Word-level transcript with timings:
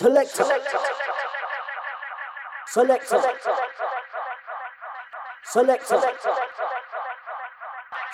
Selector. 0.00 0.44
Selector. 2.66 3.20
Selector. 5.44 6.00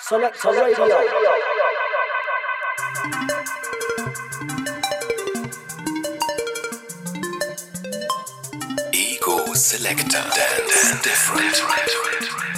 Selector 0.01 0.51
Radio. 0.51 0.85
Ego 8.91 9.53
Selector. 9.53 10.23
Dance 10.35 11.01
different. 11.03 12.56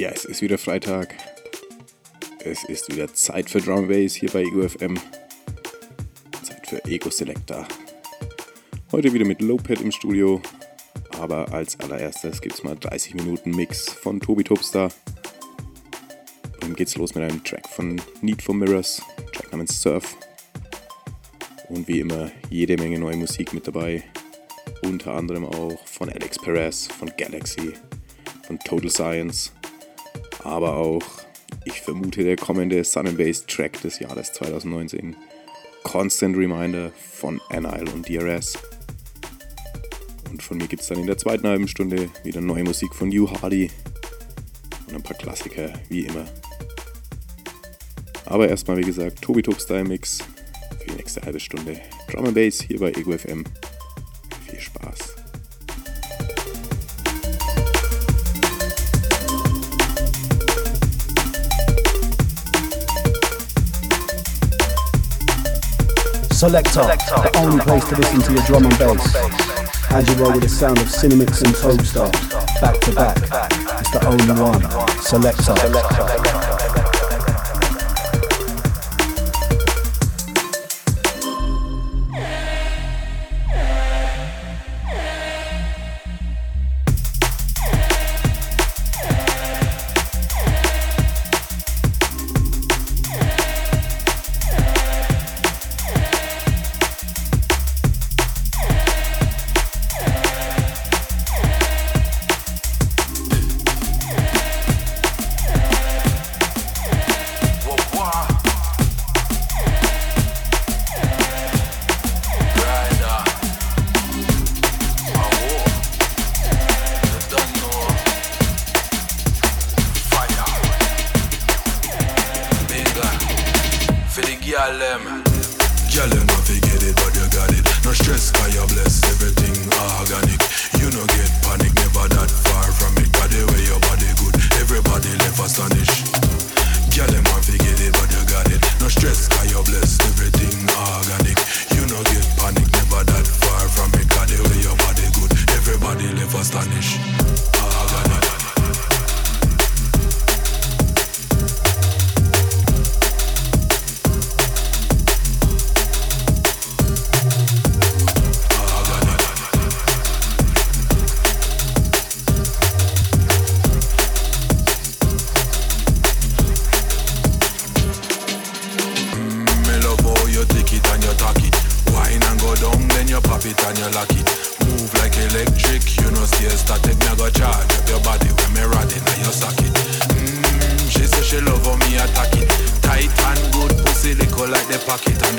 Ja, 0.00 0.08
es 0.08 0.24
ist 0.24 0.40
wieder 0.40 0.56
Freitag. 0.56 1.14
Es 2.42 2.64
ist 2.64 2.90
wieder 2.90 3.12
Zeit 3.12 3.50
für 3.50 3.60
Drum 3.60 3.86
Bass 3.86 4.14
hier 4.14 4.30
bei 4.30 4.40
Ego 4.40 4.66
FM. 4.66 4.98
Zeit 6.42 6.66
für 6.66 6.82
Ego 6.86 7.10
Selector. 7.10 7.68
Heute 8.92 9.12
wieder 9.12 9.26
mit 9.26 9.42
Lowpad 9.42 9.82
im 9.82 9.92
Studio. 9.92 10.40
Aber 11.18 11.52
als 11.52 11.78
allererstes 11.80 12.40
gibt 12.40 12.54
es 12.54 12.64
mal 12.64 12.76
30 12.76 13.12
Minuten 13.16 13.50
Mix 13.50 13.90
von 13.92 14.18
Tobi 14.20 14.42
Topstar. 14.42 14.90
Dann 16.60 16.74
geht's 16.74 16.96
los 16.96 17.14
mit 17.14 17.24
einem 17.24 17.44
Track 17.44 17.68
von 17.68 18.00
Need 18.22 18.40
for 18.40 18.54
Mirrors, 18.54 19.02
Track 19.34 19.52
namens 19.52 19.82
Surf. 19.82 20.16
Und 21.68 21.86
wie 21.88 22.00
immer 22.00 22.32
jede 22.48 22.78
Menge 22.78 22.98
neue 22.98 23.18
Musik 23.18 23.52
mit 23.52 23.66
dabei. 23.66 24.02
Unter 24.80 25.12
anderem 25.12 25.44
auch 25.44 25.86
von 25.86 26.08
Alex 26.08 26.38
Perez, 26.38 26.86
von 26.86 27.12
Galaxy, 27.18 27.74
von 28.46 28.58
Total 28.60 28.88
Science 28.88 29.52
aber 30.44 30.76
auch, 30.76 31.02
ich 31.64 31.80
vermute, 31.80 32.24
der 32.24 32.36
kommende 32.36 32.82
Sun 32.84 33.16
Bass 33.16 33.46
Track 33.46 33.80
des 33.82 33.98
Jahres 33.98 34.32
2019. 34.32 35.16
Constant 35.82 36.36
Reminder 36.36 36.92
von 37.12 37.40
Anile 37.48 37.90
und 37.92 38.08
DRS. 38.08 38.58
Und 40.30 40.42
von 40.42 40.58
mir 40.58 40.66
gibt 40.66 40.82
es 40.82 40.88
dann 40.88 40.98
in 40.98 41.06
der 41.06 41.18
zweiten 41.18 41.46
halben 41.46 41.68
Stunde 41.68 42.08
wieder 42.22 42.40
neue 42.40 42.64
Musik 42.64 42.94
von 42.94 43.10
Hugh 43.10 43.30
Hardy 43.40 43.70
und 44.88 44.94
ein 44.94 45.02
paar 45.02 45.16
Klassiker, 45.16 45.72
wie 45.88 46.06
immer. 46.06 46.26
Aber 48.26 48.48
erstmal, 48.48 48.76
wie 48.76 48.82
gesagt, 48.82 49.22
Tobi 49.22 49.42
Top 49.42 49.60
Style 49.60 49.84
Mix 49.84 50.18
für 50.78 50.86
die 50.86 50.96
nächste 50.96 51.22
halbe 51.22 51.40
Stunde. 51.40 51.80
Drum 52.10 52.26
and 52.26 52.34
Bass 52.34 52.62
hier 52.62 52.78
bei 52.78 52.90
Ego 52.92 53.16
FM. 53.16 53.44
Selector, 66.50 66.82
the 66.82 67.30
only 67.38 67.62
place 67.62 67.84
to 67.84 67.94
listen 67.94 68.20
to 68.22 68.32
your 68.32 68.42
drum 68.42 68.64
and 68.64 68.76
bass. 68.76 69.14
As 69.92 70.08
you 70.08 70.16
roll 70.16 70.32
with 70.32 70.42
the 70.42 70.48
sound 70.48 70.78
of 70.78 70.88
Cinemix 70.88 71.44
and 71.44 71.54
Toadstar, 71.54 72.10
back 72.60 72.80
to 72.80 72.92
back. 72.92 73.16
It's 73.78 73.90
the 73.92 74.04
only 74.04 74.42
one. 74.42 74.60
Selector. 75.00 76.29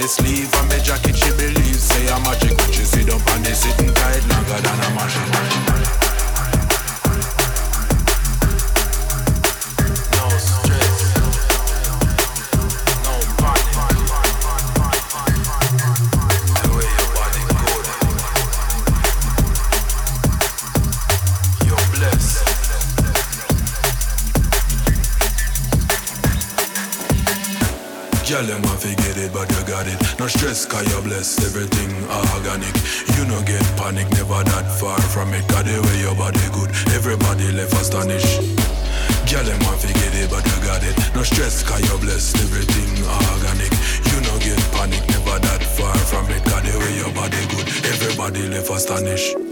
The 0.01 0.07
sleeve 0.07 0.53
and 0.55 0.69
me 0.69 0.79
jacket. 0.81 1.15
She 1.15 1.29
believes 1.31 1.83
say 1.83 2.11
I'm 2.11 2.23
magic 2.23 2.57
when 2.57 2.71
she 2.71 2.83
sit 2.83 3.09
up 3.09 3.21
and 3.35 3.45
they 3.45 3.53
sitting 3.53 3.93
tight 3.93 4.23
longer 4.29 4.59
than 4.61 4.79
a 4.79 4.89
machine. 4.95 5.50
Girl, 28.41 28.57
them 28.57 28.61
want 28.63 28.81
to 28.81 28.89
get 28.95 29.17
it, 29.17 29.31
but 29.31 29.45
you 29.53 29.61
got 29.69 29.85
it. 29.85 30.01
No 30.17 30.25
stress, 30.25 30.65
cause 30.65 30.81
you're 30.89 31.03
blessed, 31.03 31.45
everything 31.45 31.93
organic. 32.09 32.73
You 33.13 33.29
no 33.29 33.37
get 33.45 33.61
panic, 33.77 34.09
never 34.17 34.41
that 34.41 34.65
far 34.81 34.99
from 35.13 35.31
it. 35.35 35.45
Got 35.47 35.65
the 35.65 35.77
way 35.77 36.01
your 36.01 36.15
body 36.15 36.41
good, 36.49 36.73
everybody 36.97 37.51
left 37.51 37.73
astonished. 37.73 38.41
Girl, 39.29 39.45
them 39.45 39.61
want 39.61 39.77
to 39.85 39.93
get 39.93 40.17
it, 40.17 40.33
but 40.33 40.41
you 40.41 40.57
got 40.65 40.81
it. 40.81 40.97
No 41.13 41.21
stress, 41.21 41.61
cause 41.61 41.85
you're 41.85 42.01
blessed, 42.01 42.41
everything 42.41 43.05
organic. 43.05 43.69
You 44.09 44.17
no 44.25 44.33
get 44.41 44.57
panic, 44.73 45.05
never 45.13 45.37
that 45.37 45.61
far 45.77 45.93
from 46.09 46.25
it. 46.33 46.41
Got 46.49 46.65
the 46.65 46.73
way 46.81 46.97
your 46.97 47.13
body 47.13 47.45
good, 47.53 47.69
everybody 47.93 48.49
left 48.49 48.71
astonished. 48.71 49.50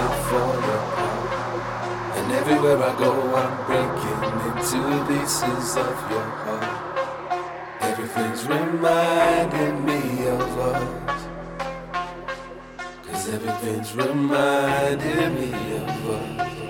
for. 0.00 0.52
And 2.16 2.32
everywhere 2.32 2.78
I 2.82 2.96
go, 2.98 3.12
I'm 3.36 3.54
breaking 3.66 4.22
into 4.48 4.80
pieces 5.06 5.76
of 5.76 6.10
your 6.10 6.28
heart. 6.42 7.82
Everything's 7.82 8.46
reminding 8.46 9.84
me 9.84 10.28
of 10.28 10.58
us. 10.58 11.22
Cause 13.06 13.28
everything's 13.28 13.94
reminding 13.94 15.34
me 15.34 15.76
of 15.76 16.10
us. 16.10 16.61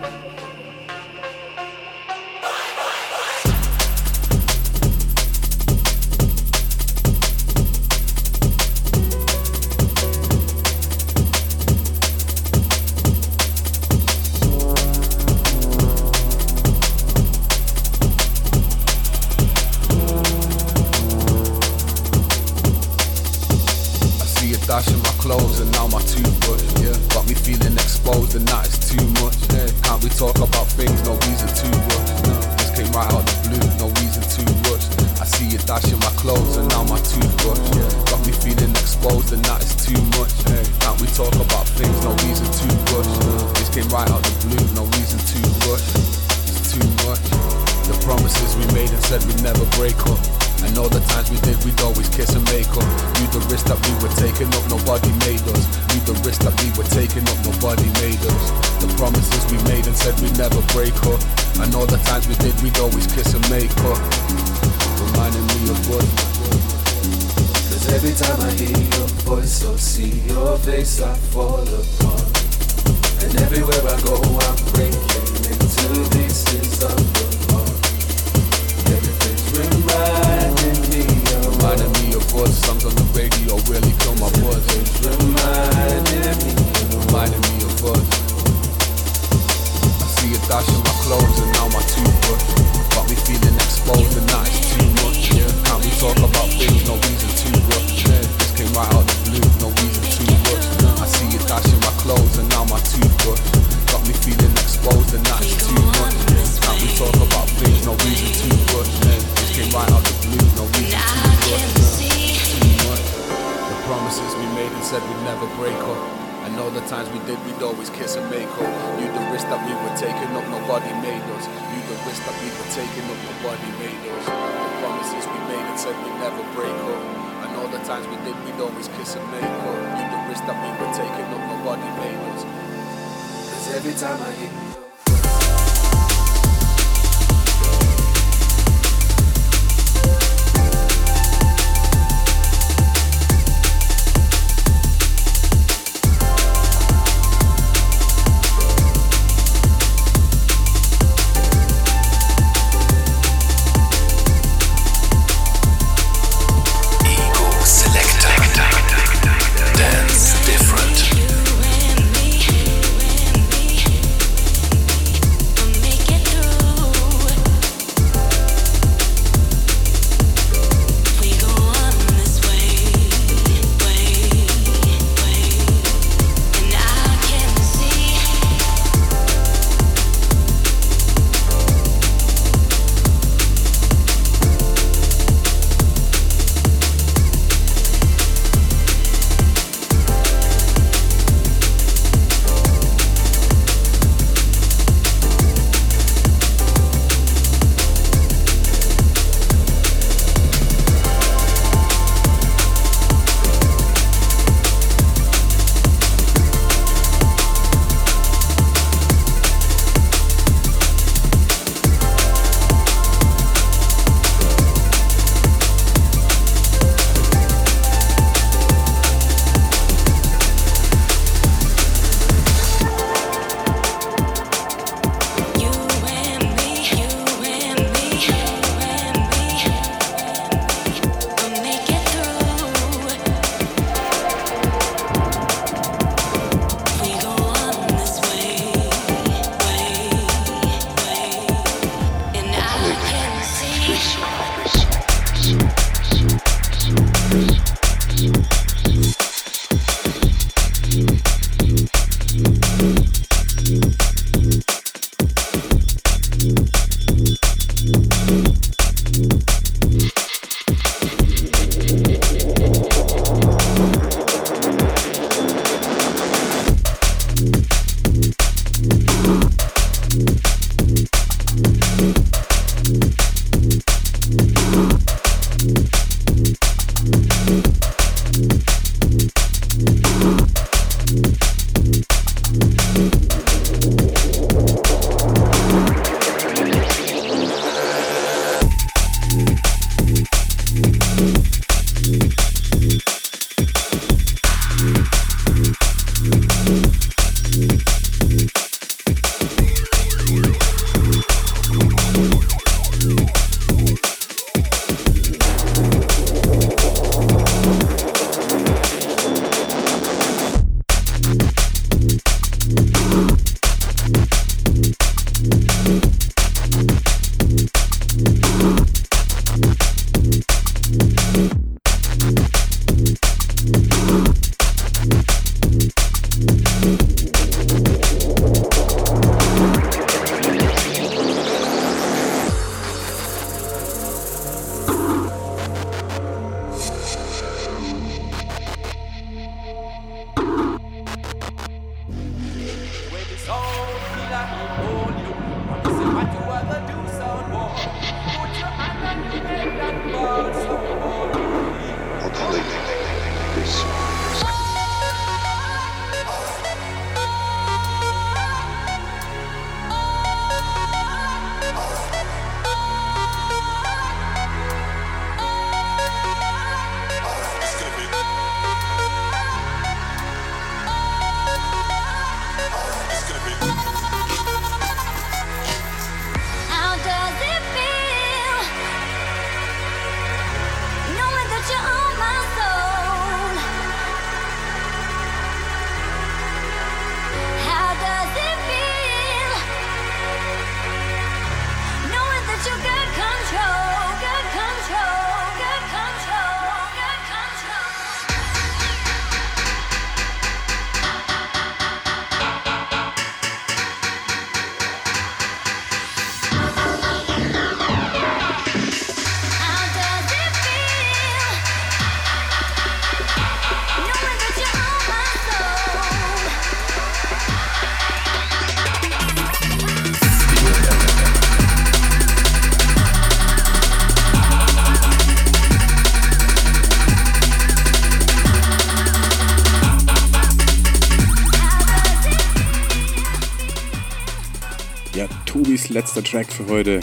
Bass, 435.29 435.89
letzter 435.89 436.23
Track 436.23 436.47
für 436.53 436.67
heute. 436.67 437.01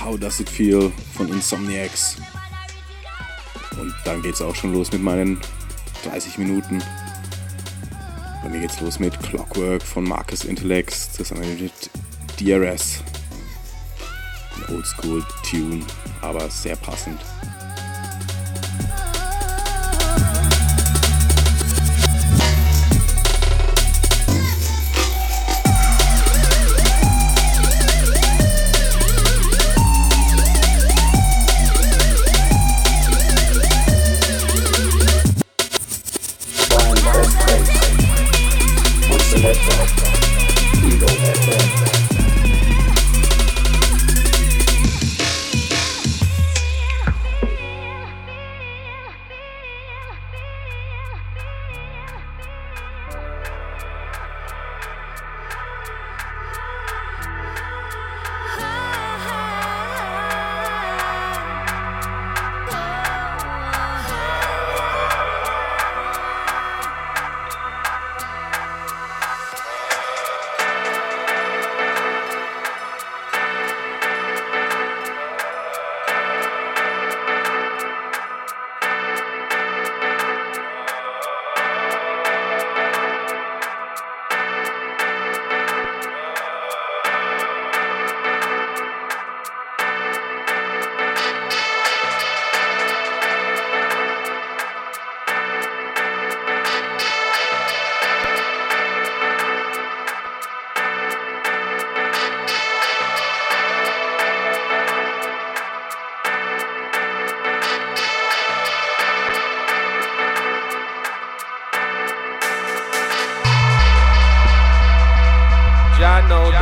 How 0.00 0.18
Does 0.18 0.40
It 0.40 0.48
Feel 0.48 0.92
von 1.14 1.28
Insomniacs. 1.28 2.16
Und 3.80 3.94
dann 4.04 4.22
geht's 4.22 4.40
auch 4.40 4.54
schon 4.54 4.72
los 4.72 4.92
mit 4.92 5.02
meinen 5.02 5.40
30 6.04 6.38
Minuten. 6.38 6.82
Bei 8.42 8.48
mir 8.48 8.60
geht's 8.60 8.80
los 8.80 8.98
mit 8.98 9.18
Clockwork 9.20 9.82
von 9.82 10.04
Marcus 10.04 10.44
Intellects 10.44 11.12
zusammen 11.12 11.60
mit 11.60 11.90
DRS. 12.40 13.02
Ein 14.56 14.74
Oldschool 14.74 15.24
Tune, 15.48 15.84
aber 16.22 16.48
sehr 16.50 16.76
passend. 16.76 17.20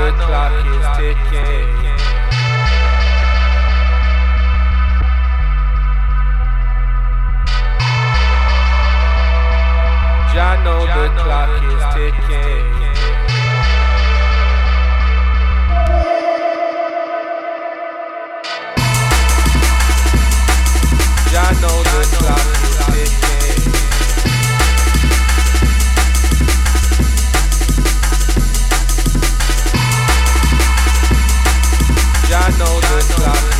the 0.07 0.12
clock 0.12 0.53
is 0.66 0.87
ticking. 0.97 1.69
I 10.38 10.62
know 10.62 10.81
the 10.87 11.07
clock 11.21 11.62
is 11.73 11.83
ticking. 11.95 12.66
I 21.38 21.53
know 21.61 21.83
the 21.83 22.16
clock. 22.16 22.66
non-stop 32.97 33.56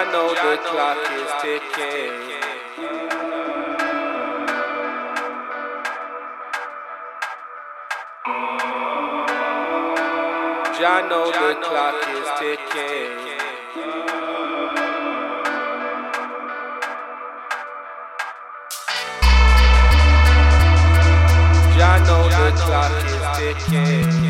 Y'all 0.00 0.12
know 0.12 0.28
the 0.30 0.56
clock 0.64 0.96
is 1.12 1.30
ticking. 1.42 2.14
Y'all 10.80 11.06
know 11.06 11.26
the 11.30 11.54
clock 11.60 12.00
is 12.08 12.28
ticking. 12.38 13.30
I 21.82 21.98
know 22.06 22.24
the 22.28 22.50
clock 22.56 23.04
is 23.04 23.68
ticking. 23.68 24.29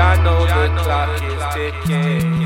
Jah 0.00 0.16
know 0.24 0.46
the 0.46 0.80
clock 0.80 1.22
is 1.22 1.42
ticking. 1.54 2.39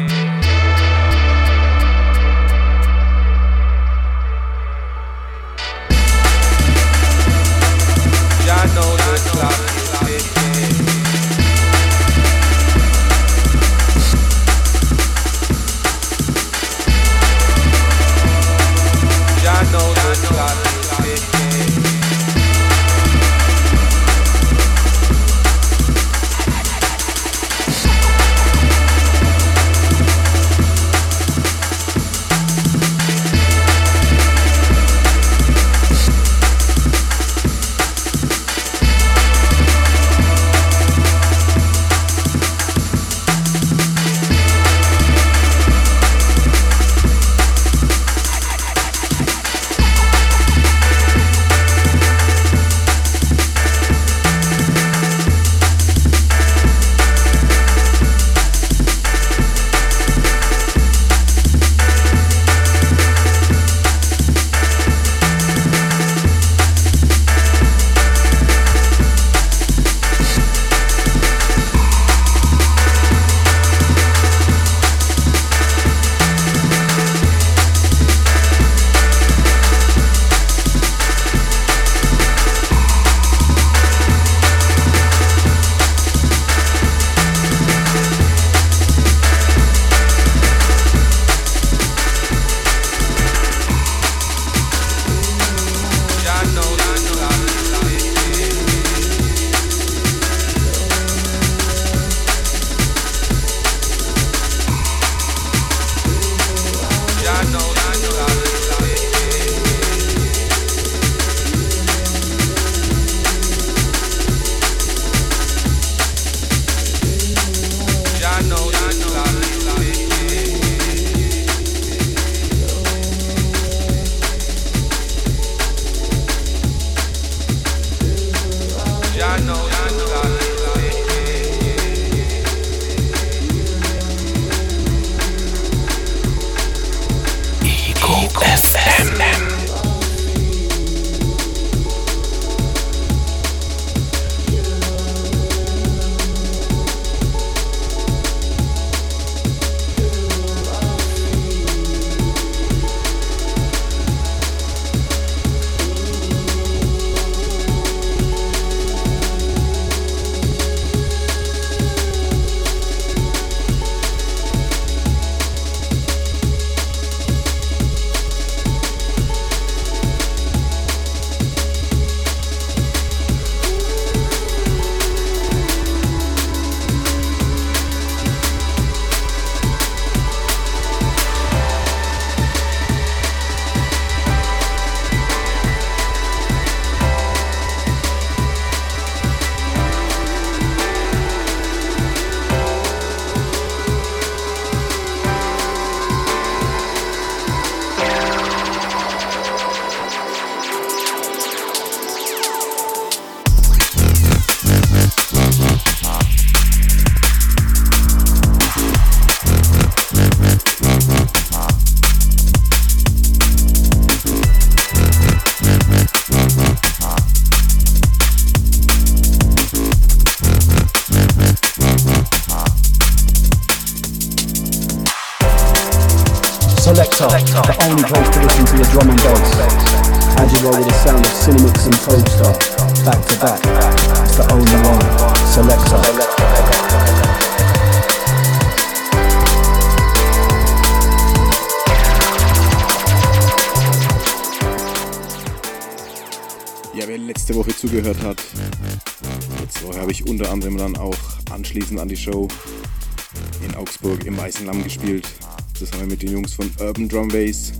Weißen 254.44 254.66
Lamm 254.66 254.84
gespielt, 254.84 255.26
zusammen 255.72 256.06
mit 256.06 256.20
den 256.20 256.32
Jungs 256.32 256.52
von 256.52 256.70
Urban 256.78 257.08
Drum 257.08 257.28
Bass, 257.28 257.72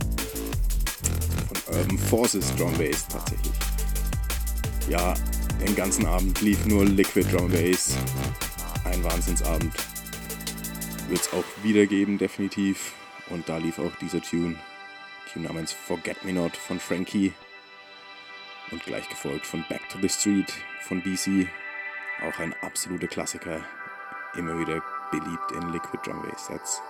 von 1.47 1.77
Urban 1.77 1.99
Forces 1.99 2.57
Drum 2.57 2.73
Bass 2.79 3.07
tatsächlich. 3.07 3.53
Ja, 4.89 5.13
den 5.61 5.77
ganzen 5.77 6.07
Abend 6.07 6.41
lief 6.41 6.65
nur 6.65 6.87
Liquid 6.87 7.31
Drum 7.31 7.51
Bass, 7.51 7.99
ein 8.87 9.05
Wahnsinnsabend. 9.05 9.75
Wird 11.11 11.21
es 11.21 11.31
auch 11.35 11.45
wieder 11.63 11.85
geben, 11.85 12.17
definitiv. 12.17 12.95
Und 13.29 13.47
da 13.47 13.59
lief 13.59 13.79
auch 13.79 13.95
dieser 14.01 14.23
Tune, 14.23 14.57
Tune 15.31 15.45
namens 15.45 15.71
Forget 15.71 16.25
Me 16.25 16.33
Not 16.33 16.57
von 16.57 16.81
Frankie 16.81 17.35
und 18.71 18.83
gleich 18.85 19.07
gefolgt 19.11 19.45
von 19.45 19.67
Back 19.69 19.87
to 19.91 19.99
the 20.01 20.09
Street 20.09 20.51
von 20.81 21.03
BC, 21.03 21.47
auch 22.27 22.39
ein 22.39 22.55
absoluter 22.63 23.07
Klassiker, 23.07 23.61
immer 24.35 24.59
wieder 24.59 24.83
beliebt 25.19 25.53
in 25.53 25.71
Liquid 25.71 26.05
Drum 26.05 26.23
Bass 26.23 26.47
Sets. 26.47 26.83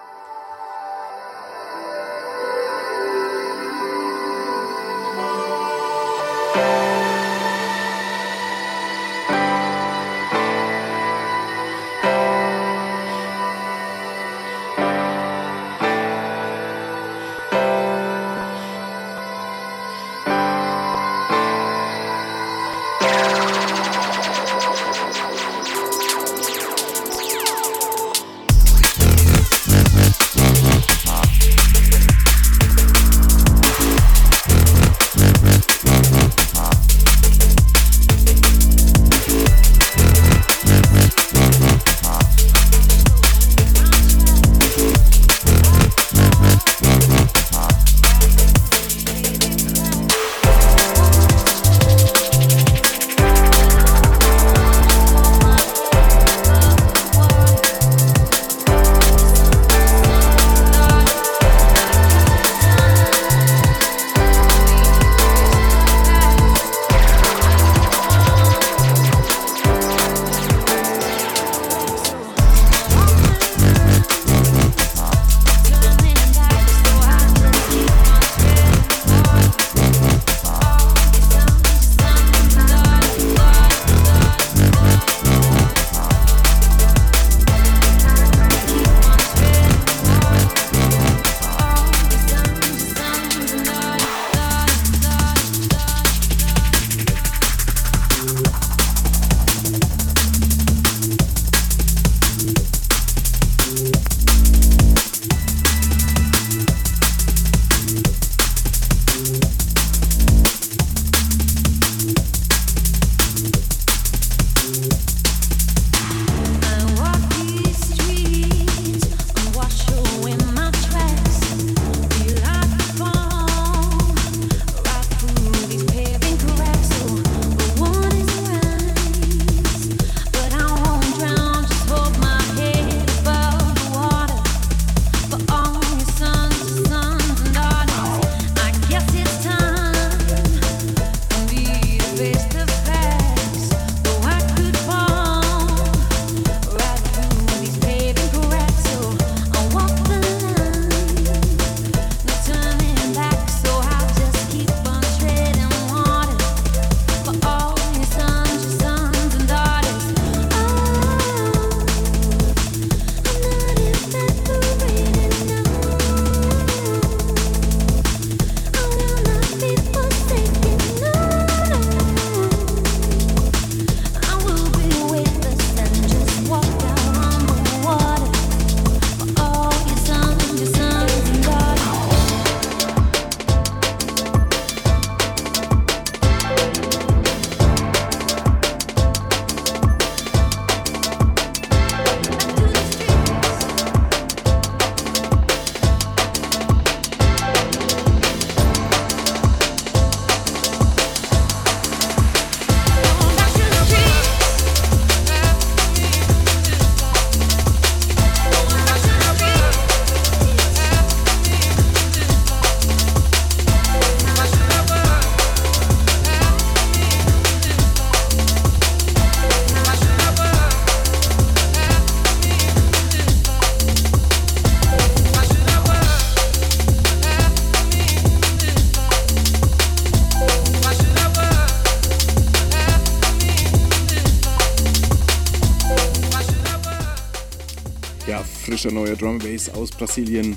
Frischer 238.43 238.91
neuer 238.91 239.17
Drum 239.17 239.39
Bass 239.39 239.69
aus 239.69 239.91
Brasilien 239.91 240.57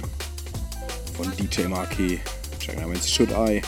von 1.16 1.32
DJ 1.36 1.68
Marquis. 1.68 2.20
Track 2.60 2.80
namens 2.80 3.10
Should 3.10 3.32
I. 3.32 3.62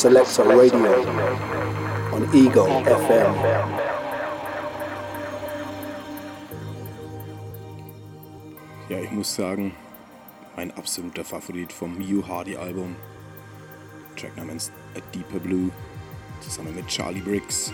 Selector 0.00 0.46
Radio 0.46 0.78
on 2.10 2.26
Ego 2.32 2.64
FM. 2.86 3.34
Ja, 8.88 8.98
ich 8.98 9.10
muss 9.10 9.34
sagen, 9.34 9.74
mein 10.56 10.70
absoluter 10.70 11.22
Favorit 11.22 11.70
vom 11.70 11.98
Mew 11.98 12.26
Hardy 12.26 12.56
Album. 12.56 12.96
Track 14.16 14.34
namens 14.38 14.72
A 14.96 15.00
Deeper 15.14 15.38
Blue, 15.38 15.70
zusammen 16.40 16.74
mit 16.74 16.86
Charlie 16.86 17.20
Briggs. 17.20 17.70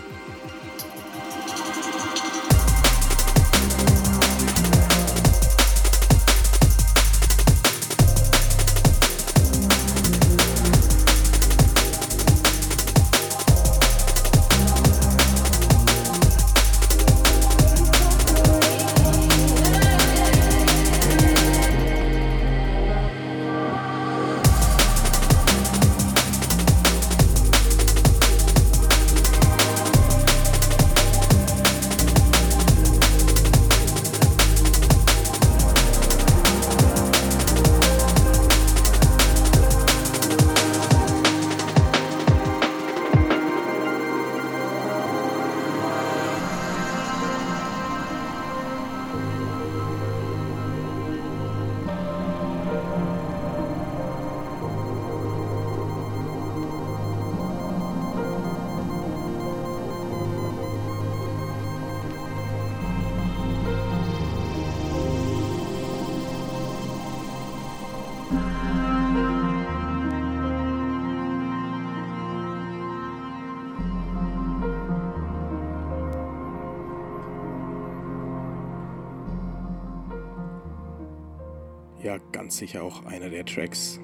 Ja 82.07 82.17
ganz 82.31 82.57
sicher 82.57 82.83
auch 82.83 83.03
einer 83.05 83.29
der 83.29 83.45
Tracks, 83.45 83.99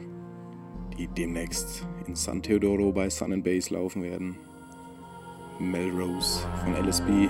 die 0.97 1.07
demnächst 1.07 1.87
in 2.05 2.15
San 2.15 2.41
Teodoro 2.43 2.91
bei 2.91 3.09
Sun 3.09 3.31
and 3.31 3.45
Bass 3.45 3.69
laufen 3.69 4.03
werden. 4.03 4.35
Melrose 5.57 6.45
von 6.61 6.73
LSB. 6.75 7.29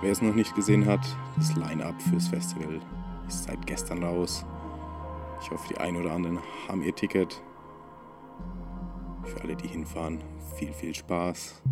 Wer 0.00 0.12
es 0.12 0.22
noch 0.22 0.34
nicht 0.34 0.54
gesehen 0.54 0.86
hat, 0.86 1.04
das 1.36 1.56
Line-Up 1.56 2.00
fürs 2.02 2.28
Festival 2.28 2.80
ist 3.26 3.44
seit 3.44 3.66
gestern 3.66 4.04
raus. 4.04 4.46
Ich 5.42 5.50
hoffe, 5.50 5.66
die 5.70 5.78
einen 5.78 5.96
oder 5.96 6.12
anderen 6.12 6.38
haben 6.68 6.82
ihr 6.82 6.94
Ticket. 6.94 7.42
Für 9.24 9.40
alle, 9.40 9.56
die 9.56 9.66
hinfahren, 9.66 10.22
viel, 10.54 10.72
viel 10.72 10.94
Spaß. 10.94 11.62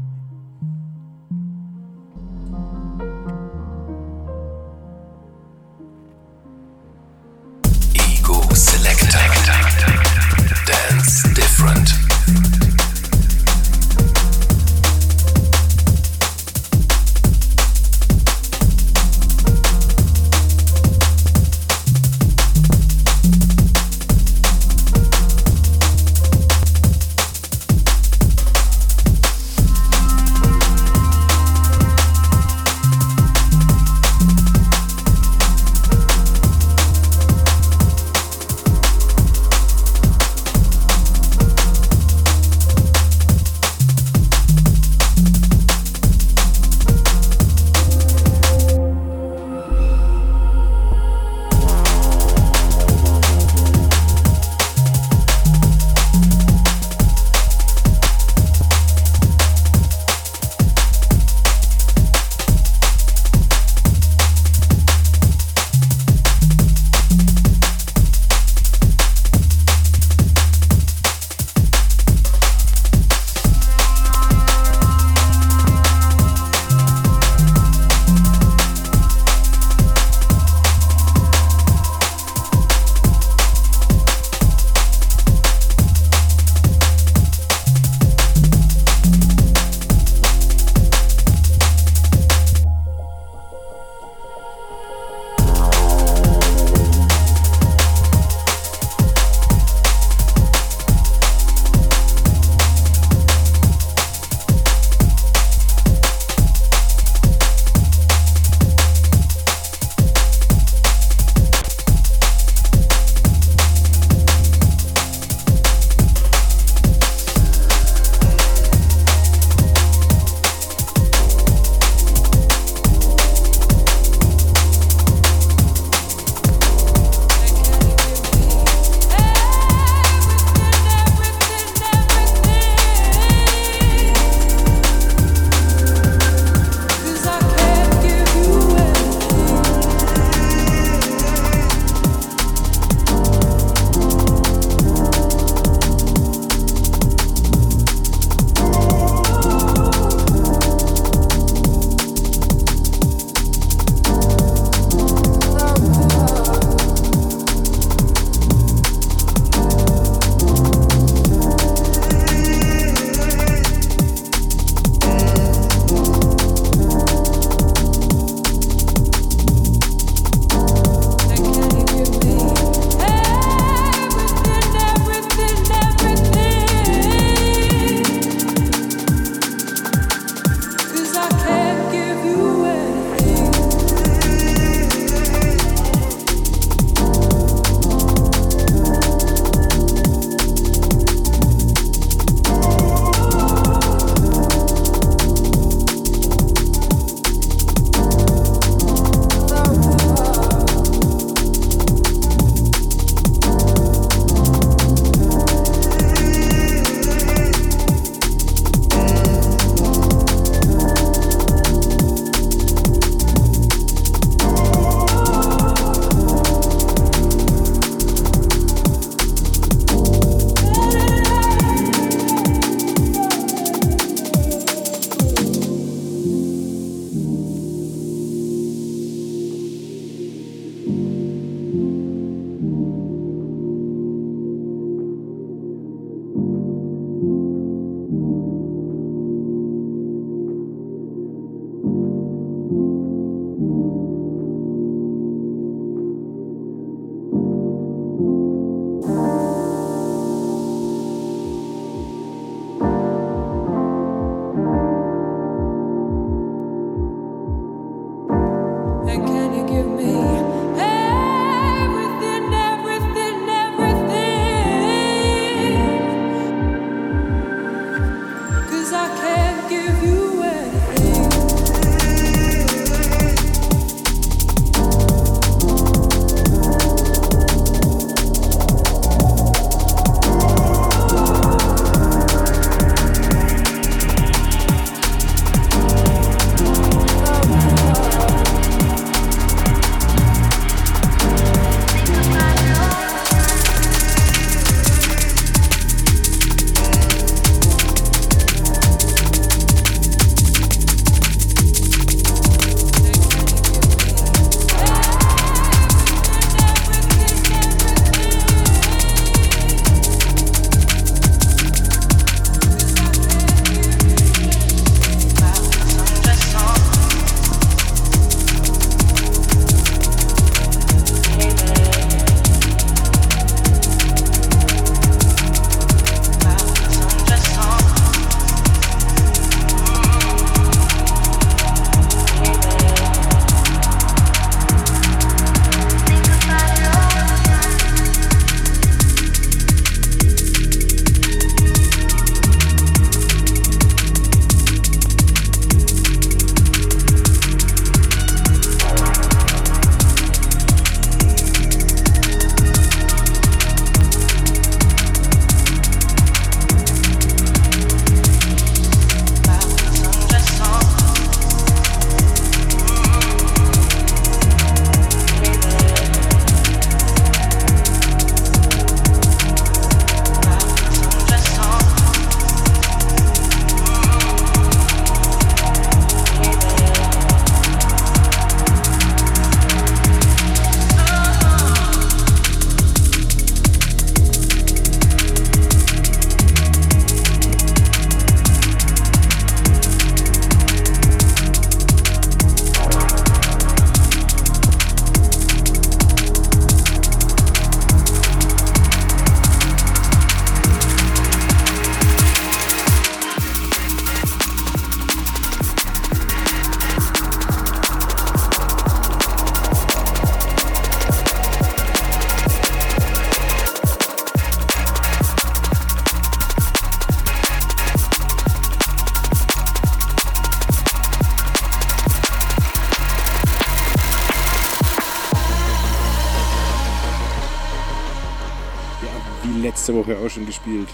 Letzte 429.84 429.96
Woche 429.96 430.16
auch 430.16 430.30
schon 430.30 430.46
gespielt. 430.46 430.88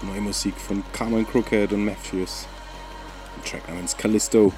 Neue 0.00 0.22
Musik 0.22 0.54
von 0.56 0.82
Carmen 0.90 1.26
Crooked 1.26 1.70
und 1.74 1.84
Matthews. 1.84 2.46
Ein 3.36 3.44
Track 3.44 3.68
namens 3.68 3.94
Callisto. 3.94 4.54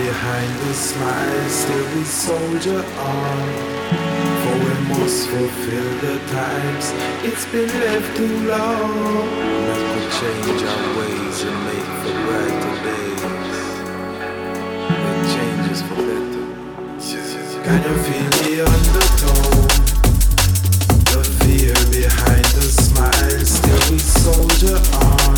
Behind 0.00 0.52
the 0.60 0.72
smile, 0.72 1.48
still 1.50 1.86
we 1.94 2.04
soldier 2.04 2.82
on. 2.96 3.48
For 4.40 4.56
we 4.64 4.74
must 4.88 5.28
fulfill 5.28 5.90
the 6.00 6.16
times. 6.32 6.86
It's 7.22 7.44
been 7.52 7.68
left 7.68 8.16
too 8.16 8.48
long. 8.48 9.28
Let 9.68 9.82
we 9.94 10.02
change 10.18 10.62
our 10.72 10.84
ways 10.98 11.38
and 11.44 11.58
make 11.66 11.90
for 12.00 12.16
brighter 12.24 12.76
days. 12.86 13.22
Make 15.04 15.24
changes 15.34 15.80
for 15.82 16.00
better. 16.08 16.46
Can 17.66 17.80
you 17.84 17.96
feel 18.06 18.30
the 18.40 18.52
undertone. 18.72 19.68
The 21.12 21.22
fear 21.40 21.76
behind 21.92 22.46
the 22.56 22.68
smile, 22.86 23.44
still 23.44 23.82
we 23.92 23.98
soldier 23.98 24.80
on. 24.96 25.36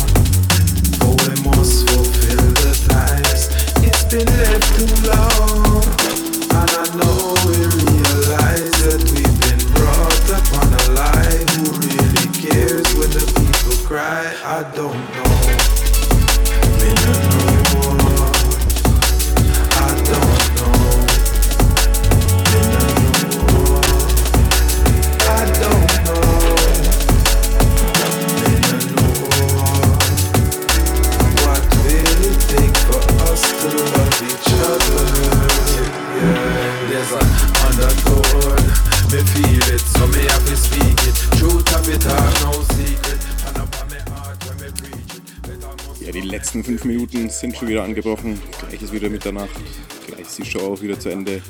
For 0.99 1.13
we 1.19 1.33
must 1.51 1.75
fulfill 1.89 2.47
the 2.63 2.73
times. 2.87 3.43
It's 3.85 4.03
been 4.05 4.25
left. 4.37 4.52
Sind 47.13 47.55
schon 47.55 47.67
wieder 47.67 47.83
angebrochen. 47.83 48.41
Gleich 48.59 48.81
ist 48.81 48.91
wieder 48.91 49.07
Mitternacht. 49.07 49.51
Gleich 50.07 50.21
ist 50.21 50.37
die 50.39 50.45
Show 50.45 50.73
auch 50.73 50.81
wieder 50.81 50.99
zu 50.99 51.09
Ende. 51.09 51.43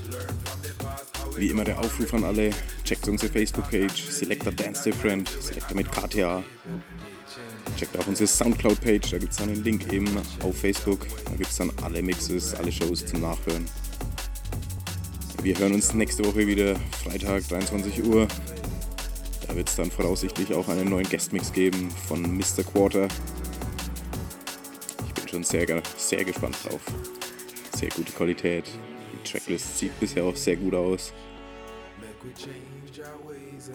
Wie 1.37 1.47
immer 1.47 1.63
der 1.63 1.79
Aufruf 1.79 2.13
an 2.13 2.25
alle. 2.25 2.49
Checkt 2.83 3.07
unsere 3.07 3.31
Facebook-Page. 3.31 4.09
Selector 4.09 4.51
Dance 4.51 4.83
Different. 4.83 5.29
Selector 5.39 5.75
mit 5.77 5.89
KTA. 5.89 6.43
Checkt 7.79 7.97
auch 7.97 8.05
unsere 8.07 8.27
Soundcloud-Page. 8.27 9.11
Da 9.11 9.17
gibt 9.17 9.31
es 9.31 9.41
einen 9.41 9.63
Link 9.63 9.91
eben 9.93 10.09
auf 10.41 10.57
Facebook. 10.57 11.07
Da 11.25 11.31
gibt 11.31 11.49
es 11.49 11.55
dann 11.55 11.71
alle 11.81 12.01
Mixes, 12.01 12.53
alle 12.55 12.71
Shows 12.71 13.05
zum 13.05 13.21
Nachhören. 13.21 13.65
Wir 15.43 15.57
hören 15.57 15.73
uns 15.73 15.93
nächste 15.93 16.25
Woche 16.25 16.45
wieder. 16.45 16.75
Freitag, 17.03 17.47
23 17.47 18.03
Uhr. 18.03 18.27
Da 19.47 19.55
wird 19.55 19.69
es 19.69 19.77
dann 19.77 19.89
voraussichtlich 19.89 20.53
auch 20.53 20.67
einen 20.67 20.89
neuen 20.89 21.07
Guestmix 21.07 21.53
geben 21.53 21.89
von 22.07 22.21
Mr. 22.21 22.63
Quarter 22.63 23.07
schon 25.33 25.43
sehr, 25.43 25.81
sehr 25.97 26.23
gespannt 26.23 26.55
drauf. 26.63 26.81
Sehr 27.75 27.89
gute 27.89 28.11
Qualität. 28.11 28.65
Die 29.11 29.31
Tracklist 29.31 29.79
sieht 29.79 29.99
bisher 29.99 30.23
auch 30.23 30.35
sehr 30.35 30.55
gut 30.55 30.75
aus. 30.75 31.11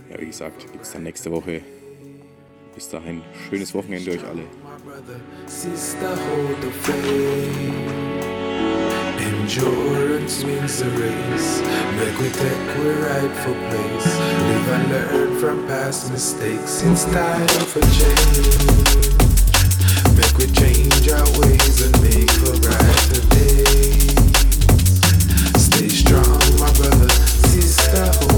Ja, 0.08 0.20
wie 0.20 0.26
gesagt, 0.26 0.70
gibt 0.70 0.84
es 0.84 0.92
dann 0.92 1.02
nächste 1.02 1.32
Woche. 1.32 1.62
Bis 2.74 2.88
dahin, 2.88 3.22
schönes 3.48 3.74
Wochenende 3.74 4.12
euch 4.12 4.24
alle. 4.24 4.44
Endurance 9.18 10.44
wins 10.44 10.78
the 10.78 10.84
race. 10.84 11.62
Make 11.96 12.18
we 12.20 12.30
take 12.30 12.78
we 12.78 12.90
rightful 13.02 13.54
place. 13.54 14.06
Live 14.06 14.68
and 14.68 14.90
learn 14.90 15.38
from 15.40 15.66
past 15.66 16.12
mistakes. 16.12 16.82
It's 16.82 17.04
time 17.06 17.48
for 17.48 17.80
change. 17.80 19.27
Stay 25.58 25.88
strong, 25.88 26.38
my 26.60 26.72
brother, 26.74 27.08
sister, 27.08 28.37